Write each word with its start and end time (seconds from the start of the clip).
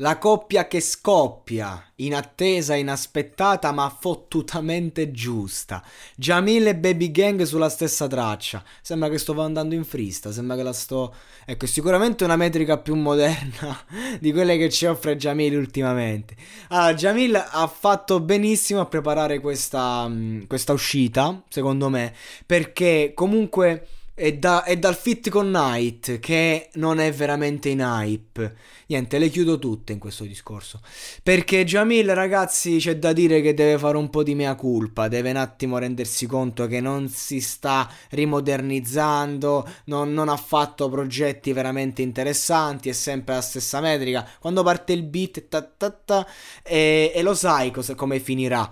La 0.00 0.16
coppia 0.18 0.68
che 0.68 0.80
scoppia, 0.80 1.90
inattesa, 1.96 2.76
inaspettata 2.76 3.72
ma 3.72 3.88
fottutamente 3.90 5.10
giusta. 5.10 5.82
Jamil 6.14 6.68
e 6.68 6.76
Baby 6.76 7.10
Gang 7.10 7.42
sulla 7.42 7.68
stessa 7.68 8.06
traccia. 8.06 8.62
Sembra 8.80 9.08
che 9.08 9.18
sto 9.18 9.40
andando 9.40 9.74
in 9.74 9.82
frista, 9.82 10.30
sembra 10.30 10.54
che 10.54 10.62
la 10.62 10.72
sto... 10.72 11.12
Ecco, 11.44 11.66
sicuramente 11.66 12.22
una 12.22 12.36
metrica 12.36 12.78
più 12.78 12.94
moderna 12.94 13.76
di 14.20 14.30
quelle 14.30 14.56
che 14.56 14.70
ci 14.70 14.86
offre 14.86 15.16
Jamil 15.16 15.56
ultimamente. 15.56 16.36
Allora, 16.68 16.94
Jamil 16.94 17.34
ha 17.34 17.66
fatto 17.66 18.20
benissimo 18.20 18.78
a 18.78 18.86
preparare 18.86 19.40
questa, 19.40 20.06
mm, 20.06 20.44
questa 20.46 20.72
uscita, 20.72 21.42
secondo 21.48 21.88
me, 21.88 22.14
perché 22.46 23.10
comunque 23.16 23.88
è, 24.18 24.34
da, 24.34 24.64
è, 24.64 24.76
dal 24.76 24.96
fit 24.96 25.30
con 25.30 25.48
Night 25.48 26.18
che 26.18 26.70
non 26.74 26.98
è 26.98 27.12
veramente 27.12 27.68
in 27.68 27.78
hype. 27.78 28.56
Niente, 28.86 29.18
le 29.18 29.28
chiudo 29.28 29.60
tutte 29.60 29.92
in 29.92 30.00
questo 30.00 30.24
discorso. 30.24 30.80
Perché 31.22 31.64
Jamil, 31.64 32.12
ragazzi, 32.14 32.78
c'è 32.78 32.98
da 32.98 33.12
dire 33.12 33.40
che 33.40 33.54
deve 33.54 33.78
fare 33.78 33.96
un 33.96 34.10
po' 34.10 34.24
di 34.24 34.34
mea 34.34 34.56
culpa. 34.56 35.06
Deve 35.06 35.30
un 35.30 35.36
attimo 35.36 35.78
rendersi 35.78 36.26
conto 36.26 36.66
che 36.66 36.80
non 36.80 37.08
si 37.08 37.40
sta 37.40 37.88
rimodernizzando, 38.10 39.68
non, 39.84 40.12
non 40.12 40.28
ha 40.28 40.36
fatto 40.36 40.88
progetti 40.88 41.52
veramente 41.52 42.02
interessanti, 42.02 42.88
è 42.88 42.94
sempre 42.94 43.36
la 43.36 43.40
stessa 43.40 43.80
metrica. 43.80 44.28
Quando 44.40 44.64
parte 44.64 44.94
il 44.94 45.04
beat, 45.04 45.46
ta, 45.48 45.62
ta, 45.62 45.90
ta, 45.90 46.26
e, 46.64 47.12
e 47.14 47.22
lo 47.22 47.34
sai 47.34 47.70
cosa, 47.70 47.94
come 47.94 48.18
finirà. 48.18 48.68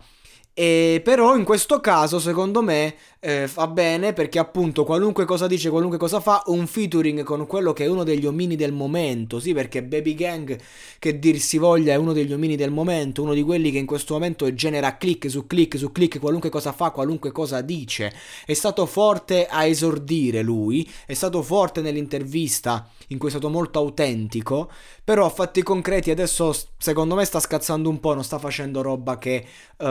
E 0.59 1.03
però 1.05 1.37
in 1.37 1.45
questo 1.45 1.81
caso, 1.81 2.19
secondo 2.19 2.63
me, 2.63 2.95
eh, 3.21 3.47
fa 3.47 3.67
bene 3.67 4.15
perché 4.15 4.39
appunto 4.39 4.85
qualunque 4.85 5.27
cosa 5.27 5.47
dice, 5.47 5.69
qualunque 5.69 5.99
cosa 5.99 6.19
fa, 6.19 6.45
un 6.47 6.67
featuring 6.67 7.25
con 7.25 7.47
quello 7.47 7.75
che 7.75 7.85
è 7.85 7.89
uno 7.89 8.05
degli 8.05 8.25
omini 8.25 8.57
del 8.57 8.73
momento. 8.73 9.39
Sì, 9.39 9.53
perché 9.53 9.83
Baby 9.83 10.15
Gang, 10.15 10.59
che 10.99 11.19
dir 11.19 11.39
si 11.41 11.59
voglia, 11.59 11.93
è 11.93 11.97
uno 11.97 12.15
degli 12.15 12.33
omini 12.33 12.57
del 12.57 12.71
momento, 12.71 13.21
uno 13.21 13.35
di 13.35 13.43
quelli 13.43 13.71
che 13.71 13.77
in 13.77 13.85
questo 13.85 14.15
momento 14.15 14.55
genera 14.55 14.97
click 14.97 15.29
su 15.29 15.47
click 15.47 15.77
su 15.77 15.93
click, 15.93 16.19
qualunque 16.21 16.49
cosa 16.49 16.73
fa, 16.73 16.89
qualunque 16.89 17.33
cosa 17.33 17.61
dice. 17.61 18.11
È 18.47 18.55
stato 18.55 18.87
forte 18.87 19.47
a 19.47 19.67
esordire 19.67 20.41
lui, 20.41 20.91
è 21.05 21.13
stato 21.13 21.43
forte 21.43 21.83
nell'intervista 21.83 22.89
in 23.09 23.19
cui 23.19 23.29
è 23.29 23.31
stato 23.31 23.51
molto 23.51 23.79
autentico, 23.79 24.71
però 25.05 25.27
a 25.27 25.31
fatti 25.31 25.63
concreti 25.63 26.11
adesso 26.11 26.55
secondo 26.79 27.15
me 27.15 27.25
sta 27.25 27.41
scazzando 27.41 27.89
un 27.89 28.01
po', 28.01 28.15
non 28.15 28.25
sta 28.25 28.39
facendo 28.39 28.83
roba 28.83 29.19
che 29.19 29.45
uh, 29.79 29.85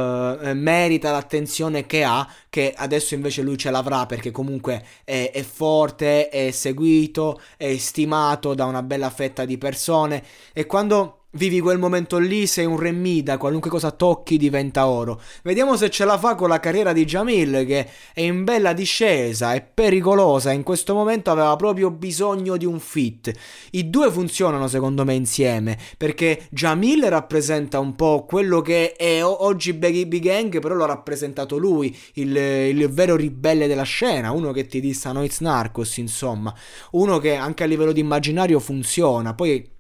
merita 0.56 1.12
l'attenzione 1.12 1.86
che 1.86 2.04
ha, 2.04 2.28
che 2.50 2.74
adesso 2.76 3.14
invece 3.14 3.42
lui 3.42 3.58
ce 3.58 3.70
l'avrà 3.70 4.06
perché 4.06 4.32
comunque 4.32 4.84
è, 5.04 5.32
è 5.32 5.44
forte, 5.44 6.30
è 6.30 6.52
seguito, 6.52 7.40
è 7.58 7.78
stimato 7.78 8.54
da 8.54 8.66
una 8.66 8.82
bella 8.82 9.10
fetta 9.10 9.46
di 9.46 9.58
persone. 9.58 10.24
E 10.54 10.66
quando 10.66 11.25
Vivi 11.36 11.60
quel 11.60 11.78
momento 11.78 12.18
lì, 12.18 12.48
sei 12.48 12.64
un 12.64 12.80
remida, 12.80 13.38
qualunque 13.38 13.70
cosa 13.70 13.92
tocchi 13.92 14.38
diventa 14.38 14.88
oro. 14.88 15.20
Vediamo 15.44 15.76
se 15.76 15.90
ce 15.90 16.06
la 16.06 16.18
fa 16.18 16.34
con 16.34 16.48
la 16.48 16.62
carriera 16.62 16.94
di 16.94 17.04
Jamil 17.04 17.66
che 17.68 17.90
è 18.14 18.22
in 18.22 18.46
bella 18.46 18.72
discesa, 18.72 19.54
è 19.54 19.62
pericolosa, 19.62 20.54
in 20.54 20.64
questo 20.64 20.94
momento 20.94 21.32
aveva 21.32 21.54
proprio 21.58 21.92
bisogno 21.92 22.56
di 22.56 22.64
un 22.64 22.80
fit. 22.80 23.34
I 23.72 23.90
due 23.90 24.10
funzionano 24.12 24.70
secondo 24.70 25.04
me 25.04 25.14
insieme, 25.14 25.78
perché 25.98 26.48
Jamil 26.52 27.04
rappresenta 27.10 27.80
un 27.80 27.96
po' 27.96 28.24
quello 28.26 28.62
che 28.62 28.94
è 28.94 29.22
oggi 29.22 29.74
Baby 29.74 30.20
Gang, 30.20 30.62
però 30.62 30.76
l'ha 30.76 30.86
rappresentato 30.86 31.58
lui, 31.58 31.94
il, 32.14 32.34
il 32.34 32.90
vero 32.90 33.18
ribelle 33.18 33.68
della 33.68 33.84
scena, 33.84 34.32
uno 34.32 34.54
che 34.54 34.68
ti 34.68 34.80
dissa 34.80 35.12
Noiz 35.12 35.42
Narcos, 35.42 35.98
insomma, 35.98 36.56
uno 36.92 37.18
che 37.18 37.36
anche 37.36 37.64
a 37.64 37.68
livello 37.68 37.92
di 37.92 38.00
immaginario 38.00 38.62
funziona, 38.62 39.34
poi 39.34 39.74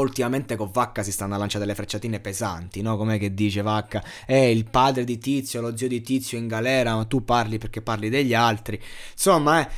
ultimamente 0.00 0.56
con 0.56 0.70
Vacca 0.72 1.02
si 1.02 1.12
stanno 1.12 1.34
a 1.34 1.38
lanciare 1.38 1.64
delle 1.64 1.76
frecciatine 1.76 2.20
pesanti, 2.20 2.82
no? 2.82 2.96
Com'è 2.96 3.18
che 3.18 3.34
dice 3.34 3.62
Vacca? 3.62 4.02
È 4.26 4.34
il 4.34 4.64
padre 4.68 5.04
di 5.04 5.18
Tizio, 5.18 5.60
lo 5.60 5.76
zio 5.76 5.88
di 5.88 6.00
Tizio 6.00 6.38
in 6.38 6.46
galera, 6.48 6.94
ma 6.94 7.04
tu 7.04 7.24
parli 7.24 7.58
perché 7.58 7.82
parli 7.82 8.08
degli 8.08 8.34
altri. 8.34 8.80
Insomma, 9.12 9.66
eh, 9.66 9.70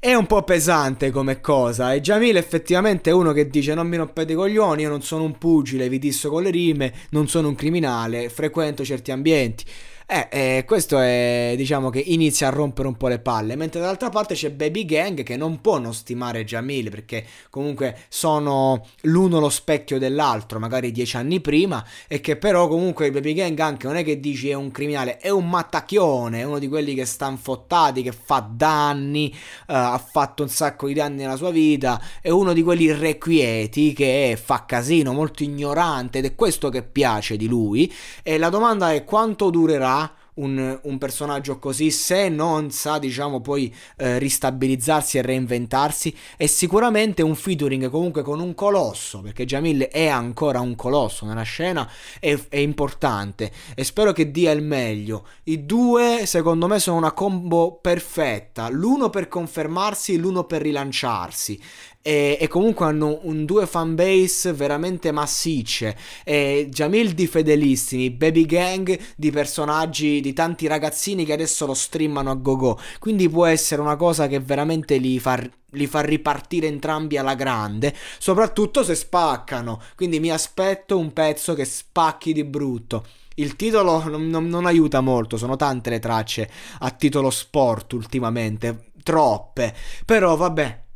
è 0.00 0.14
un 0.14 0.26
po' 0.26 0.44
pesante 0.44 1.10
come 1.10 1.40
cosa. 1.40 1.92
E 1.92 2.00
Jamil 2.00 2.36
effettivamente 2.36 3.10
è 3.10 3.12
uno 3.12 3.32
che 3.32 3.48
dice: 3.48 3.74
Non 3.74 3.88
mi 3.88 3.96
rompete 3.96 4.32
i 4.32 4.36
coglioni, 4.36 4.82
io 4.82 4.88
non 4.88 5.02
sono 5.02 5.24
un 5.24 5.36
pugile, 5.38 5.88
vi 5.88 5.98
disso 5.98 6.30
con 6.30 6.42
le 6.42 6.50
rime, 6.50 6.92
non 7.10 7.28
sono 7.28 7.48
un 7.48 7.54
criminale, 7.54 8.28
frequento 8.28 8.84
certi 8.84 9.10
ambienti. 9.10 9.64
Eh, 10.10 10.28
eh, 10.30 10.64
questo 10.64 10.98
è, 11.00 11.52
diciamo 11.54 11.90
che 11.90 11.98
inizia 11.98 12.46
a 12.46 12.50
rompere 12.50 12.88
un 12.88 12.96
po' 12.96 13.08
le 13.08 13.18
palle, 13.18 13.56
mentre 13.56 13.78
dall'altra 13.78 14.08
parte 14.08 14.32
c'è 14.32 14.50
Baby 14.50 14.86
Gang 14.86 15.22
che 15.22 15.36
non 15.36 15.60
può 15.60 15.76
non 15.76 15.92
stimare 15.92 16.46
Jamil 16.46 16.88
perché 16.88 17.26
comunque 17.50 18.04
sono 18.08 18.86
l'uno 19.02 19.38
lo 19.38 19.50
specchio 19.50 19.98
dell'altro, 19.98 20.58
magari 20.58 20.92
dieci 20.92 21.18
anni 21.18 21.42
prima, 21.42 21.84
e 22.06 22.22
che 22.22 22.36
però 22.36 22.68
comunque 22.68 23.10
Baby 23.10 23.34
Gang 23.34 23.58
anche 23.58 23.86
non 23.86 23.96
è 23.96 24.02
che 24.02 24.18
dici 24.18 24.48
è 24.48 24.54
un 24.54 24.70
criminale, 24.70 25.18
è 25.18 25.28
un 25.28 25.46
mattacchione, 25.46 26.40
è 26.40 26.44
uno 26.44 26.58
di 26.58 26.68
quelli 26.68 26.94
che 26.94 27.04
sta 27.04 27.28
infottati, 27.28 28.00
che 28.00 28.12
fa 28.12 28.48
danni, 28.50 29.30
uh, 29.34 29.72
ha 29.74 30.02
fatto 30.02 30.42
un 30.42 30.48
sacco 30.48 30.86
di 30.86 30.94
danni 30.94 31.16
nella 31.16 31.36
sua 31.36 31.50
vita, 31.50 32.00
è 32.22 32.30
uno 32.30 32.54
di 32.54 32.62
quelli 32.62 32.84
irrequieti 32.84 33.92
che 33.92 34.38
fa 34.42 34.64
casino, 34.64 35.12
molto 35.12 35.42
ignorante 35.42 36.16
ed 36.16 36.24
è 36.24 36.34
questo 36.34 36.70
che 36.70 36.82
piace 36.82 37.36
di 37.36 37.46
lui. 37.46 37.92
E 38.22 38.38
la 38.38 38.48
domanda 38.48 38.94
è 38.94 39.04
quanto 39.04 39.50
durerà 39.50 39.96
un, 40.38 40.80
un, 40.82 40.98
personaggio 40.98 41.58
così 41.58 41.90
se 41.90 42.28
non 42.28 42.70
sa 42.70 42.98
diciamo 42.98 43.40
poi 43.40 43.72
eh, 43.96 44.18
ristabilizzarsi 44.18 45.18
e 45.18 45.22
reinventarsi 45.22 46.14
è 46.36 46.46
sicuramente 46.46 47.22
un 47.22 47.34
featuring 47.34 47.88
comunque 47.88 48.22
con 48.22 48.40
un 48.40 48.54
colosso 48.54 49.20
perché 49.20 49.44
Jamil 49.44 49.82
è 49.84 50.06
ancora 50.06 50.60
un 50.60 50.74
colosso 50.74 51.24
nella 51.24 51.42
scena 51.42 51.88
è, 52.20 52.38
è 52.48 52.56
importante. 52.56 53.50
E 53.74 53.84
spero 53.84 54.12
che 54.12 54.30
dia 54.30 54.50
il 54.52 54.62
meglio. 54.62 55.26
I 55.44 55.64
due 55.64 56.26
secondo 56.26 56.66
me 56.66 56.78
sono 56.78 56.96
una 56.96 57.12
combo 57.12 57.78
perfetta. 57.80 58.68
L'uno 58.68 59.10
per 59.10 59.28
confermarsi 59.28 60.16
l'uno 60.16 60.44
per 60.44 60.62
rilanciarsi 60.62 61.60
e, 62.08 62.38
e, 62.40 62.48
comunque 62.48 62.86
hanno 62.86 63.18
un, 63.24 63.44
due 63.44 63.66
fanbase 63.66 64.54
veramente 64.54 65.12
massicce. 65.12 65.94
E 66.24 66.66
Jamil 66.70 67.12
di 67.12 67.26
fedelissimi, 67.26 68.08
Baby 68.08 68.46
Gang 68.46 68.98
di 69.14 69.30
personaggi, 69.30 70.22
di 70.22 70.32
tanti 70.32 70.66
ragazzini 70.66 71.26
che 71.26 71.34
adesso 71.34 71.66
lo 71.66 71.74
streamano 71.74 72.30
a 72.30 72.34
go-go. 72.34 72.80
Quindi 72.98 73.28
può 73.28 73.44
essere 73.44 73.82
una 73.82 73.96
cosa 73.96 74.26
che 74.26 74.40
veramente 74.40 74.96
li 74.96 75.18
fa 75.20 75.38
li 75.72 75.86
fa 75.86 76.00
ripartire 76.00 76.66
entrambi 76.66 77.18
alla 77.18 77.34
grande, 77.34 77.94
soprattutto 78.18 78.82
se 78.82 78.94
spaccano. 78.94 79.78
Quindi 79.94 80.18
mi 80.18 80.30
aspetto 80.30 80.96
un 80.96 81.12
pezzo 81.12 81.52
che 81.52 81.66
spacchi 81.66 82.32
di 82.32 82.42
brutto. 82.42 83.04
Il 83.34 83.54
titolo 83.54 84.02
non, 84.08 84.28
non, 84.28 84.48
non, 84.48 84.64
aiuta 84.64 85.02
molto, 85.02 85.36
sono 85.36 85.56
tante 85.56 85.90
le 85.90 85.98
tracce 85.98 86.50
a 86.78 86.90
titolo 86.90 87.28
sport 87.28 87.92
ultimamente, 87.92 88.92
troppe. 89.02 89.74
Però 90.06 90.34
vabbè, 90.36 90.86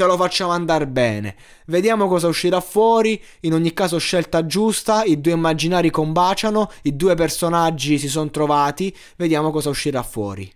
ce 0.00 0.06
lo 0.06 0.16
facciamo 0.16 0.52
andare 0.52 0.86
bene. 0.86 1.36
Vediamo 1.66 2.08
cosa 2.08 2.26
uscirà 2.26 2.58
fuori. 2.60 3.22
In 3.40 3.52
ogni 3.52 3.74
caso, 3.74 3.98
scelta 3.98 4.46
giusta. 4.46 5.04
I 5.04 5.20
due 5.20 5.32
immaginari 5.32 5.90
combaciano. 5.90 6.70
I 6.84 6.96
due 6.96 7.14
personaggi 7.14 7.98
si 7.98 8.08
sono 8.08 8.30
trovati. 8.30 8.96
Vediamo 9.16 9.50
cosa 9.50 9.68
uscirà 9.68 10.02
fuori. 10.02 10.50